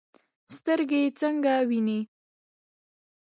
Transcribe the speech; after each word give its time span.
سترګې 0.55 1.01
څنګه 1.19 1.53
ویني؟ 1.69 1.99